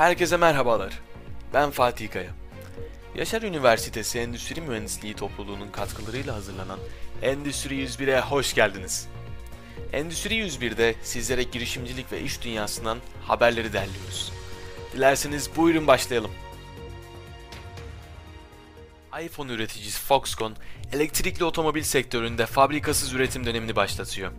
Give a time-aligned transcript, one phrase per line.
[0.00, 0.98] Herkese merhabalar.
[1.54, 2.30] Ben Fatih Kaya.
[3.14, 6.78] Yaşar Üniversitesi Endüstri Mühendisliği topluluğunun katkılarıyla hazırlanan
[7.22, 9.08] Endüstri 101'e hoş geldiniz.
[9.92, 14.32] Endüstri 101'de sizlere girişimcilik ve iş dünyasından haberleri derliyoruz.
[14.92, 16.30] Dilerseniz buyurun başlayalım.
[19.22, 20.56] iPhone üreticisi Foxconn,
[20.92, 24.32] elektrikli otomobil sektöründe fabrikasız üretim dönemini başlatıyor.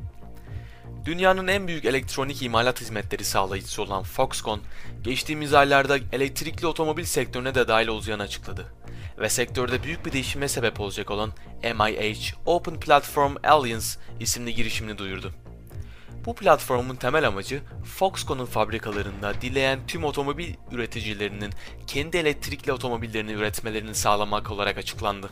[1.05, 4.59] Dünyanın en büyük elektronik imalat hizmetleri sağlayıcısı olan Foxconn,
[5.01, 8.65] geçtiğimiz aylarda elektrikli otomobil sektörüne de dahil olacağını açıkladı.
[9.19, 11.31] Ve sektörde büyük bir değişime sebep olacak olan
[11.63, 13.85] MIH Open Platform Alliance
[14.19, 15.31] isimli girişimini duyurdu.
[16.25, 21.53] Bu platformun temel amacı Foxconn'un fabrikalarında dileyen tüm otomobil üreticilerinin
[21.87, 25.29] kendi elektrikli otomobillerini üretmelerini sağlamak olarak açıklandı.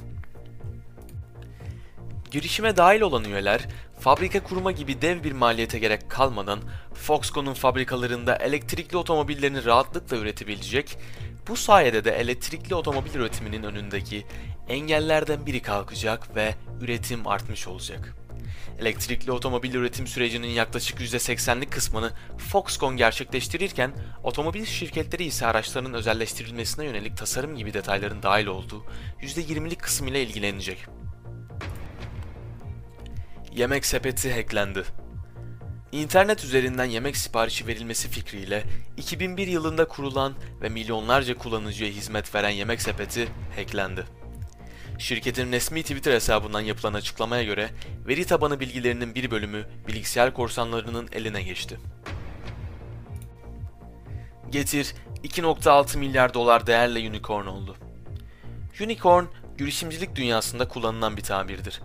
[2.32, 3.62] Girişime dahil olan üyeler,
[4.00, 6.60] fabrika kurma gibi dev bir maliyete gerek kalmadan
[6.94, 10.98] Foxconn'un fabrikalarında elektrikli otomobillerini rahatlıkla üretebilecek,
[11.48, 14.26] bu sayede de elektrikli otomobil üretiminin önündeki
[14.68, 18.16] engellerden biri kalkacak ve üretim artmış olacak.
[18.80, 23.92] Elektrikli otomobil üretim sürecinin yaklaşık %80'lik kısmını Foxconn gerçekleştirirken,
[24.24, 28.86] otomobil şirketleri ise araçların özelleştirilmesine yönelik tasarım gibi detayların dahil olduğu
[29.22, 30.78] %20'lik kısım ile ilgilenecek.
[33.56, 34.84] Yemek sepeti hacklendi.
[35.92, 38.64] İnternet üzerinden yemek siparişi verilmesi fikriyle
[38.98, 44.06] 2001 yılında kurulan ve milyonlarca kullanıcıya hizmet veren Yemek Sepeti hacklendi.
[44.98, 47.70] Şirketin resmi Twitter hesabından yapılan açıklamaya göre
[48.08, 51.80] veri tabanı bilgilerinin bir bölümü bilgisayar korsanlarının eline geçti.
[54.50, 57.76] Getir 2.6 milyar dolar değerle unicorn oldu.
[58.82, 59.26] Unicorn,
[59.58, 61.82] girişimcilik dünyasında kullanılan bir tabirdir.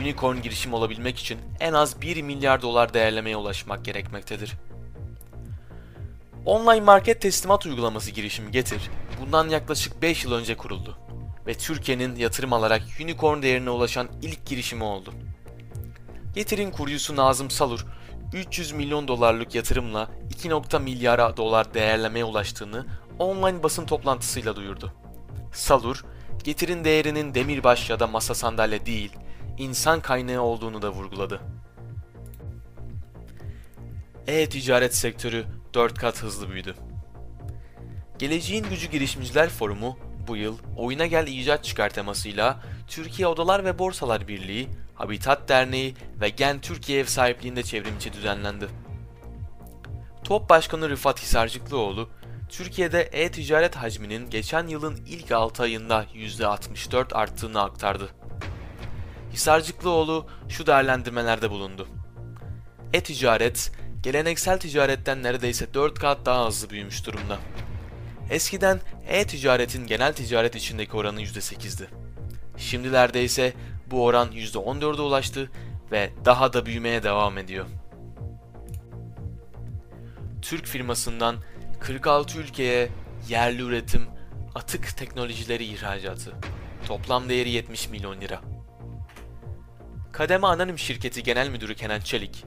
[0.00, 4.52] Unicorn girişim olabilmek için en az 1 milyar dolar değerlemeye ulaşmak gerekmektedir.
[6.46, 10.98] Online market teslimat uygulaması girişimi Getir, bundan yaklaşık 5 yıl önce kuruldu
[11.46, 15.12] ve Türkiye'nin yatırım alarak unicorn değerine ulaşan ilk girişimi oldu.
[16.34, 17.86] Getir'in kurucusu Nazım Salur,
[18.32, 20.78] 300 milyon dolarlık yatırımla 2.
[20.78, 22.86] milyara dolar değerlemeye ulaştığını
[23.18, 24.92] online basın toplantısıyla duyurdu.
[25.52, 26.04] Salur,
[26.44, 29.12] Getir'in değerinin demirbaş ya da masa sandalye değil,
[29.62, 31.40] insan kaynağı olduğunu da vurguladı.
[34.26, 36.74] E-ticaret sektörü 4 kat hızlı büyüdü.
[38.18, 44.28] Geleceğin Gücü Girişimciler Forumu bu yıl Oyuna Gel İcat Çıkar temasıyla Türkiye Odalar ve Borsalar
[44.28, 48.68] Birliği, Habitat Derneği ve Gen Türkiye ev sahipliğinde çevrimiçi düzenlendi.
[50.24, 52.08] TOP Başkanı Rıfat Hisarcıklıoğlu,
[52.48, 58.08] Türkiye'de e-ticaret hacminin geçen yılın ilk 6 ayında %64 arttığını aktardı.
[59.32, 61.88] Hisarcıklıoğlu şu değerlendirmelerde bulundu.
[62.92, 63.72] E-ticaret,
[64.02, 67.38] geleneksel ticaretten neredeyse 4 kat daha hızlı büyümüş durumda.
[68.30, 71.88] Eskiden e-ticaretin genel ticaret içindeki oranı %8'di.
[72.56, 73.52] Şimdilerde ise
[73.86, 75.50] bu oran %14'e ulaştı
[75.92, 77.66] ve daha da büyümeye devam ediyor.
[80.42, 81.36] Türk firmasından
[81.80, 82.88] 46 ülkeye
[83.28, 84.06] yerli üretim,
[84.54, 86.32] atık teknolojileri ihracatı.
[86.86, 88.51] Toplam değeri 70 milyon lira.
[90.12, 92.44] Kademe Anonim Şirketi Genel Müdürü Kenan Çelik,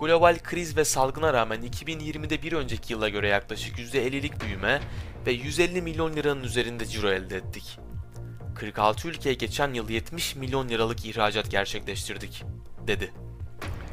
[0.00, 4.80] global kriz ve salgına rağmen 2020'de bir önceki yıla göre yaklaşık %50'lik büyüme
[5.26, 7.78] ve 150 milyon liranın üzerinde ciro elde ettik.
[8.54, 12.44] 46 ülkeye geçen yıl 70 milyon liralık ihracat gerçekleştirdik,
[12.86, 13.12] dedi.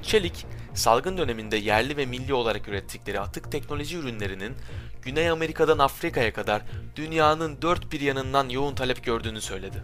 [0.01, 4.55] Çelik, salgın döneminde yerli ve milli olarak ürettikleri atık teknoloji ürünlerinin
[5.01, 6.61] Güney Amerika'dan Afrika'ya kadar
[6.95, 9.83] dünyanın dört bir yanından yoğun talep gördüğünü söyledi.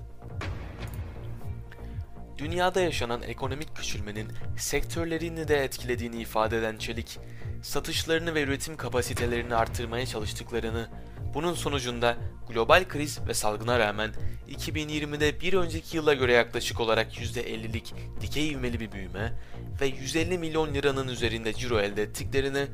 [2.40, 4.28] Dünyada yaşanan ekonomik küçülmenin
[4.58, 7.20] sektörlerini de etkilediğini ifade eden Çelik,
[7.64, 10.90] satışlarını ve üretim kapasitelerini artırmaya çalıştıklarını,
[11.34, 12.18] bunun sonucunda
[12.48, 14.14] global kriz ve salgına rağmen
[14.50, 19.34] 2020'de bir önceki yıla göre yaklaşık olarak %50'lik dikey ivmeli bir büyüme
[19.82, 22.68] ve 150 milyon liranın üzerinde ciro elde ettiklerini,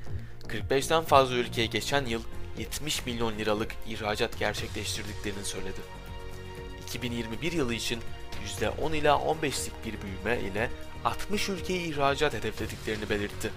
[0.47, 2.21] 45'ten fazla ülkeye geçen yıl
[2.57, 5.79] 70 milyon liralık ihracat gerçekleştirdiklerini söyledi.
[6.87, 7.99] 2021 yılı için
[8.61, 10.69] %10 ila 15'lik bir büyüme ile
[11.05, 13.51] 60 ülkeye ihracat hedeflediklerini belirtti.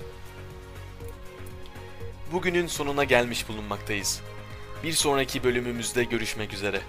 [2.33, 4.21] Bugünün sonuna gelmiş bulunmaktayız.
[4.83, 6.81] Bir sonraki bölümümüzde görüşmek üzere.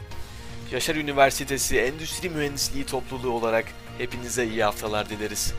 [0.72, 3.66] Yaşar Üniversitesi Endüstri Mühendisliği topluluğu olarak
[3.98, 5.54] hepinize iyi haftalar dileriz.